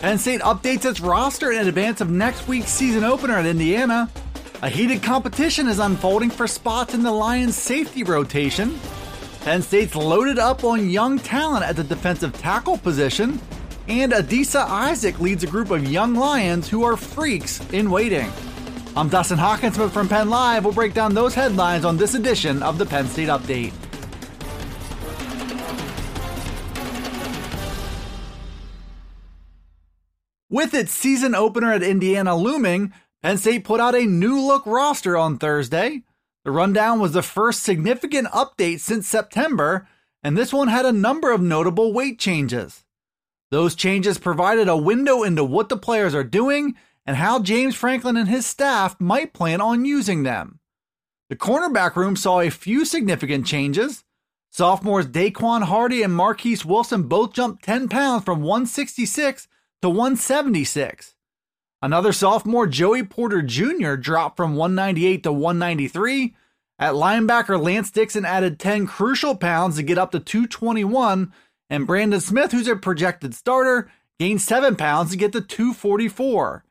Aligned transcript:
Penn 0.00 0.16
State 0.16 0.40
updates 0.40 0.88
its 0.88 0.98
roster 0.98 1.52
in 1.52 1.68
advance 1.68 2.00
of 2.00 2.08
next 2.08 2.48
week's 2.48 2.70
season 2.70 3.04
opener 3.04 3.36
at 3.36 3.44
Indiana. 3.44 4.08
A 4.62 4.68
heated 4.70 5.02
competition 5.02 5.68
is 5.68 5.78
unfolding 5.78 6.30
for 6.30 6.46
spots 6.46 6.94
in 6.94 7.02
the 7.02 7.12
Lions' 7.12 7.54
safety 7.54 8.02
rotation. 8.02 8.80
Penn 9.42 9.60
State's 9.60 9.94
loaded 9.94 10.38
up 10.38 10.64
on 10.64 10.88
young 10.88 11.18
talent 11.18 11.66
at 11.66 11.76
the 11.76 11.84
defensive 11.84 12.32
tackle 12.38 12.78
position. 12.78 13.38
And 13.88 14.12
Adisa 14.12 14.66
Isaac 14.66 15.20
leads 15.20 15.44
a 15.44 15.48
group 15.48 15.70
of 15.70 15.86
young 15.86 16.14
Lions 16.14 16.66
who 16.66 16.82
are 16.82 16.96
freaks 16.96 17.60
in 17.70 17.90
waiting. 17.90 18.32
I'm 18.96 19.10
Dustin 19.10 19.36
Hockensmith 19.36 19.90
from 19.90 20.08
Penn 20.08 20.30
Live. 20.30 20.64
We'll 20.64 20.72
break 20.72 20.94
down 20.94 21.12
those 21.12 21.34
headlines 21.34 21.84
on 21.84 21.98
this 21.98 22.14
edition 22.14 22.62
of 22.62 22.78
the 22.78 22.86
Penn 22.86 23.06
State 23.06 23.28
Update. 23.28 23.74
With 30.50 30.74
its 30.74 30.90
season 30.90 31.36
opener 31.36 31.72
at 31.72 31.84
Indiana 31.84 32.34
looming, 32.34 32.92
Penn 33.22 33.38
State 33.38 33.62
put 33.62 33.78
out 33.78 33.94
a 33.94 34.04
new 34.04 34.40
look 34.40 34.66
roster 34.66 35.16
on 35.16 35.38
Thursday. 35.38 36.02
The 36.44 36.50
rundown 36.50 36.98
was 36.98 37.12
the 37.12 37.22
first 37.22 37.62
significant 37.62 38.26
update 38.28 38.80
since 38.80 39.06
September, 39.06 39.86
and 40.24 40.36
this 40.36 40.52
one 40.52 40.66
had 40.66 40.84
a 40.84 40.92
number 40.92 41.30
of 41.30 41.40
notable 41.40 41.92
weight 41.92 42.18
changes. 42.18 42.84
Those 43.52 43.76
changes 43.76 44.18
provided 44.18 44.66
a 44.66 44.76
window 44.76 45.22
into 45.22 45.44
what 45.44 45.68
the 45.68 45.76
players 45.76 46.16
are 46.16 46.24
doing 46.24 46.74
and 47.06 47.16
how 47.16 47.40
James 47.40 47.76
Franklin 47.76 48.16
and 48.16 48.28
his 48.28 48.44
staff 48.44 49.00
might 49.00 49.32
plan 49.32 49.60
on 49.60 49.84
using 49.84 50.24
them. 50.24 50.58
The 51.28 51.36
cornerback 51.36 51.94
room 51.94 52.16
saw 52.16 52.40
a 52.40 52.50
few 52.50 52.84
significant 52.84 53.46
changes. 53.46 54.02
Sophomores 54.50 55.06
Daequan 55.06 55.62
Hardy 55.62 56.02
and 56.02 56.12
Marquis 56.12 56.58
Wilson 56.64 57.04
both 57.04 57.34
jumped 57.34 57.62
10 57.62 57.88
pounds 57.88 58.24
from 58.24 58.42
166 58.42 59.46
to 59.82 59.88
176. 59.88 61.14
Another 61.82 62.12
sophomore, 62.12 62.66
Joey 62.66 63.02
Porter 63.02 63.40
Jr., 63.40 63.94
dropped 63.94 64.36
from 64.36 64.54
198 64.54 65.22
to 65.22 65.32
193. 65.32 66.34
At 66.78 66.94
linebacker, 66.94 67.62
Lance 67.62 67.90
Dixon 67.90 68.24
added 68.24 68.58
10 68.58 68.86
crucial 68.86 69.34
pounds 69.36 69.76
to 69.76 69.82
get 69.82 69.98
up 69.98 70.12
to 70.12 70.20
221. 70.20 71.32
And 71.70 71.86
Brandon 71.86 72.20
Smith, 72.20 72.52
who's 72.52 72.68
a 72.68 72.76
projected 72.76 73.34
starter, 73.34 73.90
gained 74.18 74.42
7 74.42 74.76
pounds 74.76 75.10
to 75.10 75.16
get 75.16 75.32
to 75.32 75.40
244. 75.40 76.64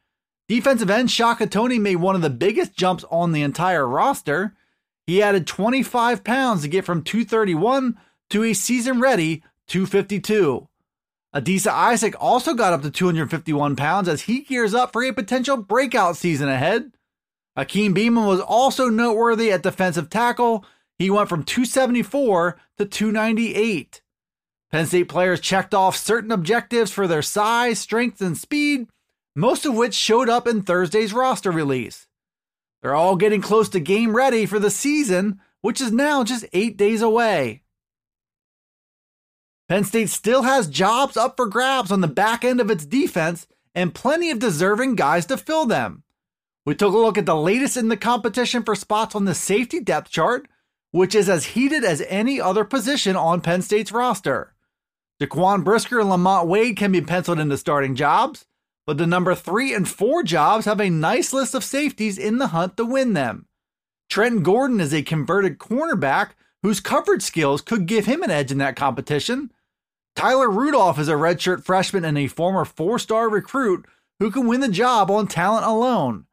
Defensive 0.47 0.89
end 0.89 1.11
Shaka 1.11 1.47
Toney 1.47 1.79
made 1.79 1.97
one 1.97 2.15
of 2.15 2.21
the 2.21 2.29
biggest 2.29 2.75
jumps 2.75 3.05
on 3.11 3.31
the 3.31 3.43
entire 3.43 3.87
roster. 3.87 4.55
He 5.05 5.21
added 5.21 5.47
25 5.47 6.23
pounds 6.23 6.61
to 6.61 6.67
get 6.67 6.85
from 6.85 7.03
231 7.03 7.97
to 8.29 8.43
a 8.43 8.53
season 8.53 8.99
ready 8.99 9.43
252. 9.67 10.68
Adisa 11.33 11.71
Isaac 11.71 12.15
also 12.19 12.55
got 12.55 12.73
up 12.73 12.81
to 12.81 12.89
251 12.89 13.75
pounds 13.75 14.07
as 14.07 14.23
he 14.23 14.41
gears 14.41 14.73
up 14.73 14.91
for 14.91 15.03
a 15.03 15.13
potential 15.13 15.57
breakout 15.57 16.17
season 16.17 16.49
ahead. 16.49 16.91
Hakeem 17.55 17.93
Beamon 17.93 18.27
was 18.27 18.39
also 18.39 18.89
noteworthy 18.89 19.51
at 19.51 19.61
defensive 19.61 20.09
tackle. 20.09 20.65
He 20.97 21.09
went 21.09 21.29
from 21.29 21.43
274 21.43 22.59
to 22.77 22.85
298. 22.85 24.01
Penn 24.71 24.85
State 24.85 25.09
players 25.09 25.39
checked 25.39 25.73
off 25.73 25.95
certain 25.95 26.31
objectives 26.31 26.91
for 26.91 27.07
their 27.07 27.21
size, 27.21 27.79
strength, 27.79 28.21
and 28.21 28.37
speed, 28.37 28.87
most 29.35 29.65
of 29.65 29.75
which 29.75 29.93
showed 29.93 30.29
up 30.29 30.47
in 30.47 30.61
Thursday's 30.61 31.13
roster 31.13 31.51
release. 31.51 32.07
They're 32.81 32.95
all 32.95 33.15
getting 33.15 33.41
close 33.41 33.69
to 33.69 33.79
game 33.79 34.15
ready 34.15 34.45
for 34.45 34.57
the 34.57 34.71
season, 34.71 35.41
which 35.61 35.81
is 35.81 35.91
now 35.91 36.23
just 36.23 36.45
eight 36.53 36.77
days 36.77 37.01
away. 37.01 37.63
Penn 39.69 39.83
State 39.83 40.09
still 40.09 40.41
has 40.41 40.67
jobs 40.67 41.15
up 41.15 41.37
for 41.37 41.45
grabs 41.45 41.91
on 41.91 42.01
the 42.01 42.07
back 42.07 42.43
end 42.43 42.59
of 42.59 42.71
its 42.71 42.87
defense 42.87 43.45
and 43.75 43.93
plenty 43.93 44.31
of 44.31 44.39
deserving 44.39 44.95
guys 44.95 45.27
to 45.27 45.37
fill 45.37 45.67
them. 45.67 46.01
We 46.65 46.73
took 46.73 46.93
a 46.93 46.97
look 46.97 47.19
at 47.19 47.27
the 47.27 47.35
latest 47.35 47.77
in 47.77 47.87
the 47.87 47.95
competition 47.95 48.63
for 48.63 48.73
spots 48.73 49.13
on 49.13 49.25
the 49.25 49.35
safety 49.35 49.79
depth 49.79 50.09
chart, 50.09 50.47
which 50.89 51.13
is 51.13 51.29
as 51.29 51.45
heated 51.45 51.83
as 51.83 52.01
any 52.07 52.41
other 52.41 52.65
position 52.65 53.15
on 53.15 53.41
Penn 53.41 53.61
State's 53.61 53.91
roster. 53.91 54.55
Jaquan 55.21 55.63
Brisker 55.63 55.99
and 55.99 56.09
Lamont 56.09 56.47
Wade 56.47 56.75
can 56.75 56.91
be 56.91 57.01
penciled 57.01 57.39
into 57.39 57.57
starting 57.57 57.93
jobs, 57.93 58.45
but 58.87 58.97
the 58.97 59.05
number 59.05 59.35
three 59.35 59.73
and 59.75 59.87
four 59.87 60.23
jobs 60.23 60.65
have 60.65 60.79
a 60.79 60.89
nice 60.89 61.31
list 61.31 61.53
of 61.53 61.63
safeties 61.63 62.17
in 62.17 62.39
the 62.39 62.47
hunt 62.47 62.75
to 62.77 62.85
win 62.85 63.13
them. 63.13 63.45
Trent 64.09 64.41
Gordon 64.41 64.79
is 64.79 64.95
a 64.95 65.03
converted 65.03 65.59
cornerback 65.59 66.31
whose 66.63 66.79
coverage 66.79 67.21
skills 67.21 67.61
could 67.61 67.85
give 67.85 68.07
him 68.07 68.23
an 68.23 68.31
edge 68.31 68.51
in 68.51 68.57
that 68.57 68.75
competition. 68.75 69.51
Tyler 70.19 70.49
Rudolph 70.49 70.99
is 70.99 71.07
a 71.07 71.13
redshirt 71.13 71.63
freshman 71.63 72.03
and 72.03 72.17
a 72.17 72.27
former 72.27 72.65
four 72.65 72.99
star 72.99 73.29
recruit 73.29 73.85
who 74.19 74.29
can 74.29 74.47
win 74.47 74.59
the 74.59 74.67
job 74.67 75.09
on 75.09 75.27
talent 75.27 75.65
alone. 75.65 76.25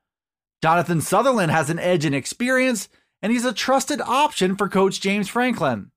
Jonathan 0.60 1.00
Sutherland 1.00 1.52
has 1.52 1.70
an 1.70 1.78
edge 1.78 2.04
in 2.04 2.12
experience, 2.12 2.88
and 3.22 3.30
he's 3.30 3.44
a 3.44 3.52
trusted 3.52 4.00
option 4.00 4.56
for 4.56 4.68
Coach 4.68 5.00
James 5.00 5.28
Franklin. 5.28 5.92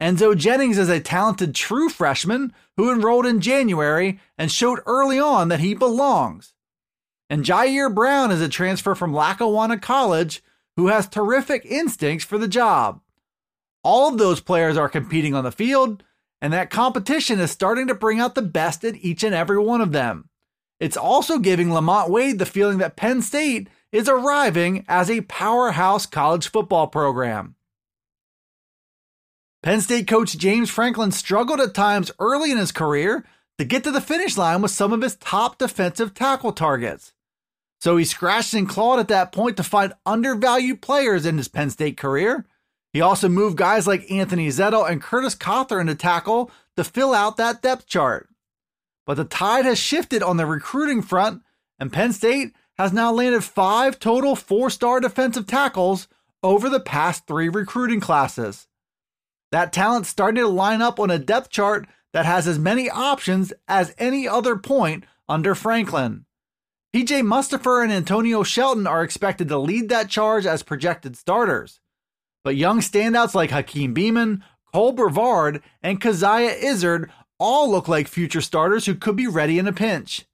Enzo 0.00 0.36
Jennings 0.36 0.78
is 0.78 0.88
a 0.88 0.98
talented 0.98 1.54
true 1.54 1.88
freshman 1.88 2.52
who 2.76 2.90
enrolled 2.90 3.26
in 3.26 3.40
January 3.40 4.18
and 4.36 4.50
showed 4.50 4.80
early 4.84 5.20
on 5.20 5.46
that 5.46 5.60
he 5.60 5.74
belongs. 5.74 6.54
And 7.30 7.44
Ji'Ayir 7.44 7.94
Brown 7.94 8.32
is 8.32 8.40
a 8.40 8.48
transfer 8.48 8.96
from 8.96 9.14
Lackawanna 9.14 9.78
College 9.78 10.42
who 10.74 10.88
has 10.88 11.06
terrific 11.06 11.64
instincts 11.66 12.24
for 12.24 12.36
the 12.36 12.48
job. 12.48 13.00
All 13.84 14.08
of 14.08 14.18
those 14.18 14.40
players 14.40 14.76
are 14.76 14.88
competing 14.88 15.36
on 15.36 15.44
the 15.44 15.52
field, 15.52 16.02
and 16.42 16.52
that 16.52 16.70
competition 16.70 17.38
is 17.38 17.52
starting 17.52 17.86
to 17.86 17.94
bring 17.94 18.18
out 18.18 18.34
the 18.34 18.42
best 18.42 18.82
in 18.82 18.96
each 18.96 19.22
and 19.22 19.32
every 19.32 19.58
one 19.58 19.80
of 19.80 19.92
them. 19.92 20.28
It's 20.80 20.96
also 20.96 21.38
giving 21.38 21.72
Lamont 21.72 22.10
Wade 22.10 22.40
the 22.40 22.44
feeling 22.44 22.78
that 22.78 22.96
Penn 22.96 23.22
State 23.22 23.68
is 23.92 24.08
arriving 24.08 24.84
as 24.88 25.08
a 25.08 25.20
powerhouse 25.20 26.04
college 26.04 26.50
football 26.50 26.88
program. 26.88 27.54
Penn 29.62 29.80
State 29.80 30.08
coach 30.08 30.36
James 30.36 30.68
Franklin 30.68 31.12
struggled 31.12 31.60
at 31.60 31.74
times 31.74 32.10
early 32.18 32.50
in 32.50 32.58
his 32.58 32.72
career 32.72 33.24
to 33.58 33.64
get 33.64 33.84
to 33.84 33.92
the 33.92 34.00
finish 34.00 34.36
line 34.36 34.62
with 34.62 34.72
some 34.72 34.92
of 34.92 35.02
his 35.02 35.14
top 35.14 35.58
defensive 35.58 36.12
tackle 36.12 36.52
targets. 36.52 37.12
So 37.80 37.96
he 37.96 38.04
scratched 38.04 38.54
and 38.54 38.68
clawed 38.68 38.98
at 38.98 39.06
that 39.08 39.30
point 39.30 39.56
to 39.58 39.62
find 39.62 39.92
undervalued 40.04 40.82
players 40.82 41.24
in 41.24 41.36
his 41.36 41.46
Penn 41.46 41.70
State 41.70 41.96
career 41.96 42.44
he 42.92 43.00
also 43.00 43.28
moved 43.28 43.56
guys 43.56 43.86
like 43.86 44.10
Anthony 44.10 44.48
Zettel 44.48 44.88
and 44.88 45.00
Curtis 45.00 45.34
Cothran 45.34 45.86
to 45.86 45.94
tackle 45.94 46.50
to 46.76 46.84
fill 46.84 47.14
out 47.14 47.36
that 47.36 47.62
depth 47.62 47.86
chart. 47.86 48.28
But 49.06 49.14
the 49.14 49.24
tide 49.24 49.64
has 49.64 49.78
shifted 49.78 50.22
on 50.22 50.36
the 50.36 50.46
recruiting 50.46 51.02
front, 51.02 51.42
and 51.78 51.92
Penn 51.92 52.12
State 52.12 52.52
has 52.78 52.92
now 52.92 53.12
landed 53.12 53.44
five 53.44 53.98
total 53.98 54.36
four 54.36 54.70
star 54.70 55.00
defensive 55.00 55.46
tackles 55.46 56.08
over 56.42 56.68
the 56.68 56.80
past 56.80 57.26
three 57.26 57.48
recruiting 57.48 58.00
classes. 58.00 58.66
That 59.52 59.72
talent 59.72 60.06
starting 60.06 60.42
to 60.42 60.48
line 60.48 60.82
up 60.82 60.98
on 60.98 61.10
a 61.10 61.18
depth 61.18 61.50
chart 61.50 61.86
that 62.12 62.26
has 62.26 62.46
as 62.46 62.58
many 62.58 62.90
options 62.90 63.52
as 63.68 63.94
any 63.98 64.28
other 64.28 64.56
point 64.56 65.04
under 65.28 65.54
Franklin. 65.54 66.26
PJ 66.94 67.22
Mustipher 67.22 67.82
and 67.82 67.92
Antonio 67.92 68.42
Shelton 68.42 68.86
are 68.86 69.02
expected 69.02 69.48
to 69.48 69.58
lead 69.58 69.88
that 69.88 70.10
charge 70.10 70.44
as 70.44 70.62
projected 70.62 71.16
starters. 71.16 71.80
But 72.44 72.56
young 72.56 72.80
standouts 72.80 73.34
like 73.34 73.50
Hakeem 73.50 73.94
Beamon, 73.94 74.42
Cole 74.72 74.92
Brevard, 74.92 75.62
and 75.82 76.00
Coziah 76.00 76.56
Izzard 76.60 77.10
all 77.38 77.70
look 77.70 77.88
like 77.88 78.08
future 78.08 78.40
starters 78.40 78.86
who 78.86 78.94
could 78.94 79.16
be 79.16 79.26
ready 79.26 79.58
in 79.58 79.66
a 79.66 79.72
pinch. 79.72 80.26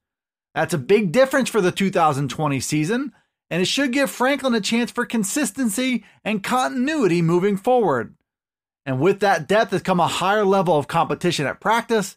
That's 0.54 0.74
a 0.74 0.78
big 0.78 1.12
difference 1.12 1.48
for 1.48 1.60
the 1.60 1.72
2020 1.72 2.60
season, 2.60 3.12
and 3.50 3.62
it 3.62 3.66
should 3.66 3.92
give 3.92 4.10
Franklin 4.10 4.54
a 4.54 4.60
chance 4.60 4.90
for 4.90 5.06
consistency 5.06 6.04
and 6.24 6.42
continuity 6.42 7.22
moving 7.22 7.56
forward. 7.56 8.14
And 8.84 9.00
with 9.00 9.20
that 9.20 9.46
depth 9.46 9.72
has 9.72 9.82
come 9.82 10.00
a 10.00 10.06
higher 10.06 10.44
level 10.44 10.76
of 10.76 10.88
competition 10.88 11.46
at 11.46 11.60
practice 11.60 12.16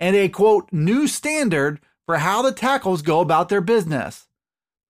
and 0.00 0.16
a 0.16 0.28
quote, 0.28 0.68
new 0.72 1.06
standard 1.06 1.80
for 2.06 2.18
how 2.18 2.42
the 2.42 2.52
tackles 2.52 3.02
go 3.02 3.20
about 3.20 3.48
their 3.48 3.60
business. 3.60 4.28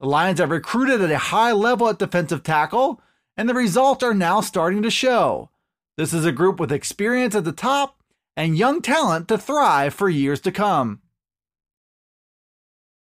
The 0.00 0.06
Lions 0.06 0.38
have 0.38 0.50
recruited 0.50 1.00
at 1.00 1.10
a 1.10 1.18
high 1.18 1.52
level 1.52 1.88
at 1.88 1.98
defensive 1.98 2.42
tackle 2.42 3.00
and 3.38 3.48
the 3.48 3.54
results 3.54 4.02
are 4.02 4.12
now 4.12 4.40
starting 4.40 4.82
to 4.82 4.90
show. 4.90 5.48
This 5.96 6.12
is 6.12 6.26
a 6.26 6.32
group 6.32 6.58
with 6.58 6.72
experience 6.72 7.36
at 7.36 7.44
the 7.44 7.52
top 7.52 8.02
and 8.36 8.58
young 8.58 8.82
talent 8.82 9.28
to 9.28 9.38
thrive 9.38 9.94
for 9.94 10.08
years 10.08 10.40
to 10.40 10.52
come. 10.52 11.00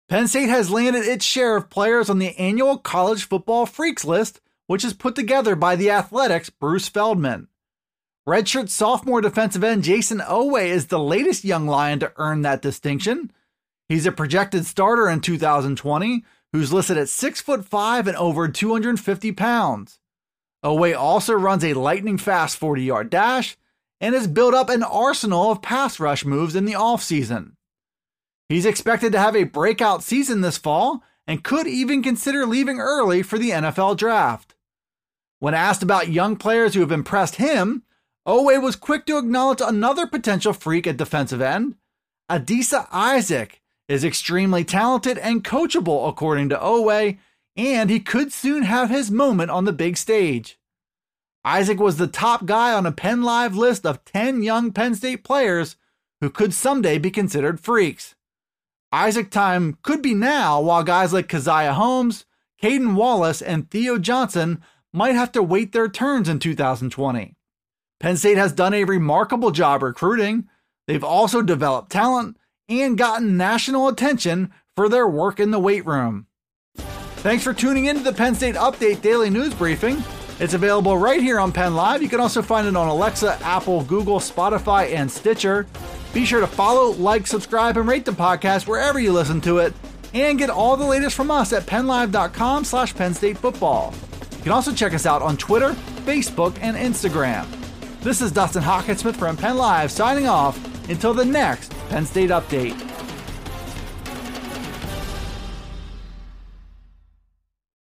Penn 0.07 0.29
State 0.29 0.49
has 0.49 0.71
landed 0.71 1.05
its 1.05 1.25
share 1.25 1.57
of 1.57 1.69
players 1.69 2.09
on 2.09 2.19
the 2.19 2.37
annual 2.37 2.77
College 2.77 3.27
Football 3.27 3.65
Freaks 3.65 4.05
list, 4.05 4.39
which 4.67 4.85
is 4.85 4.93
put 4.93 5.15
together 5.15 5.55
by 5.55 5.75
the 5.75 5.91
Athletics' 5.91 6.49
Bruce 6.49 6.87
Feldman. 6.87 7.49
Redshirt 8.27 8.69
sophomore 8.69 9.19
defensive 9.19 9.63
end 9.63 9.83
Jayson 9.83 10.21
Oweh 10.21 10.65
is 10.65 10.87
the 10.87 10.99
latest 10.99 11.43
young 11.43 11.67
Lion 11.67 11.99
to 11.99 12.13
earn 12.15 12.43
that 12.43 12.61
distinction. 12.61 13.31
He's 13.89 14.05
a 14.05 14.11
projected 14.13 14.65
starter 14.65 15.09
in 15.09 15.19
2020 15.19 16.23
who's 16.53 16.71
listed 16.71 16.97
at 16.97 17.09
6 17.09 17.41
foot 17.41 17.65
5 17.65 18.07
and 18.07 18.15
over 18.15 18.47
250 18.47 19.31
pounds. 19.33 19.99
Oweh 20.63 20.97
also 20.97 21.33
runs 21.33 21.63
a 21.63 21.73
lightning 21.73 22.17
fast 22.17 22.57
40 22.57 22.83
yard 22.83 23.09
dash 23.09 23.57
and 23.99 24.15
has 24.15 24.27
built 24.27 24.53
up 24.53 24.69
an 24.69 24.83
arsenal 24.83 25.51
of 25.51 25.61
pass 25.61 25.99
rush 25.99 26.25
moves 26.25 26.55
in 26.55 26.65
the 26.65 26.73
offseason. 26.73 27.53
He's 28.49 28.65
expected 28.65 29.11
to 29.13 29.19
have 29.19 29.35
a 29.35 29.43
breakout 29.45 30.03
season 30.03 30.41
this 30.41 30.57
fall 30.57 31.03
and 31.25 31.43
could 31.43 31.67
even 31.67 32.03
consider 32.03 32.45
leaving 32.45 32.79
early 32.79 33.23
for 33.23 33.37
the 33.37 33.51
NFL 33.51 33.97
draft. 33.97 34.55
When 35.39 35.53
asked 35.53 35.83
about 35.83 36.09
young 36.09 36.35
players 36.35 36.73
who 36.73 36.81
have 36.81 36.91
impressed 36.91 37.35
him, 37.35 37.83
Oweh 38.27 38.61
was 38.61 38.75
quick 38.75 39.05
to 39.07 39.17
acknowledge 39.17 39.61
another 39.61 40.07
potential 40.07 40.53
freak 40.53 40.87
at 40.87 40.97
defensive 40.97 41.41
end. 41.41 41.75
Adisa 42.29 42.87
Isaac 42.91 43.61
is 43.89 44.05
extremely 44.05 44.63
talented 44.63 45.17
and 45.17 45.43
coachable, 45.43 46.07
according 46.07 46.49
to 46.49 46.57
Oweh, 46.57 47.17
and 47.55 47.89
he 47.89 47.99
could 47.99 48.33
soon 48.33 48.63
have 48.63 48.89
his 48.89 49.11
moment 49.11 49.51
on 49.51 49.65
the 49.65 49.73
big 49.73 49.97
stage. 49.97 50.59
Isaac 51.45 51.79
was 51.79 51.97
the 51.97 52.07
top 52.07 52.45
guy 52.45 52.73
on 52.73 52.85
a 52.85 52.91
Penn 52.91 53.21
Live 53.21 53.55
list 53.55 53.85
of 53.85 54.05
10 54.05 54.43
young 54.43 54.71
Penn 54.71 54.95
State 54.95 55.23
players 55.23 55.75
who 56.21 56.29
could 56.29 56.53
someday 56.53 56.97
be 56.97 57.11
considered 57.11 57.59
freaks. 57.59 58.15
Isaac 58.93 59.29
time 59.29 59.77
could 59.81 60.01
be 60.01 60.13
now, 60.13 60.61
while 60.61 60.83
guys 60.83 61.11
like 61.11 61.27
Caziah 61.27 61.73
Holmes, 61.73 62.25
Caedan 62.61 62.95
Wallace, 62.95 63.41
and 63.41 63.69
Theo 63.69 63.97
Johnson 63.97 64.63
might 64.93 65.15
have 65.15 65.31
to 65.33 65.43
wait 65.43 65.73
their 65.73 65.89
turns 65.89 66.29
in 66.29 66.39
2020. 66.39 67.35
Penn 67.99 68.17
State 68.17 68.37
has 68.37 68.53
done 68.53 68.73
a 68.73 68.83
remarkable 68.83 69.51
job 69.51 69.83
recruiting. 69.83 70.47
They've 70.87 71.03
also 71.03 71.41
developed 71.41 71.91
talent 71.91 72.37
and 72.69 72.97
gotten 72.97 73.35
national 73.35 73.87
attention 73.87 74.53
for 74.75 74.87
their 74.87 75.07
work 75.07 75.39
in 75.39 75.51
the 75.51 75.59
weight 75.59 75.85
room. 75.85 76.27
Thanks 77.23 77.41
for 77.41 77.53
tuning 77.53 77.85
in 77.85 77.95
to 77.95 78.03
the 78.03 78.11
Penn 78.11 78.35
State 78.35 78.55
Update 78.55 79.01
Daily 79.01 79.29
News 79.29 79.53
Briefing. 79.53 80.03
It's 80.41 80.55
available 80.55 80.97
right 80.97 81.21
here 81.21 81.39
on 81.39 81.53
Penn 81.53 81.73
Live. 81.73 82.03
You 82.03 82.09
can 82.09 82.19
also 82.19 82.41
find 82.41 82.67
it 82.67 82.75
on 82.75 82.89
Alexa, 82.89 83.39
Apple, 83.41 83.85
Google, 83.85 84.19
Spotify, 84.19 84.93
and 84.93 85.09
Stitcher. 85.09 85.65
Be 86.13 86.25
sure 86.25 86.41
to 86.41 86.47
follow, 86.47 86.91
like, 86.91 87.25
subscribe, 87.25 87.77
and 87.77 87.87
rate 87.87 88.03
the 88.03 88.11
podcast 88.11 88.67
wherever 88.67 88.99
you 88.99 89.13
listen 89.13 89.39
to 89.39 89.59
it. 89.59 89.73
And 90.13 90.37
get 90.37 90.49
all 90.49 90.75
the 90.75 90.83
latest 90.83 91.15
from 91.15 91.31
us 91.31 91.53
at 91.53 91.65
pennlive.com 91.65 92.65
slash 92.65 92.93
Penn 92.93 93.13
State 93.13 93.37
Football. 93.37 93.93
You 94.35 94.43
can 94.43 94.51
also 94.51 94.73
check 94.73 94.93
us 94.93 95.05
out 95.05 95.21
on 95.21 95.37
Twitter, 95.37 95.69
Facebook, 96.03 96.57
and 96.59 96.75
Instagram. 96.75 97.47
This 98.01 98.21
is 98.21 98.33
Dustin 98.33 98.63
Hockensmith 98.63 99.15
from 99.15 99.37
Penn 99.37 99.55
Live 99.55 99.93
signing 99.93 100.27
off 100.27 100.59
until 100.89 101.13
the 101.13 101.23
next 101.23 101.71
Penn 101.87 102.05
State 102.05 102.31
Update. 102.31 102.92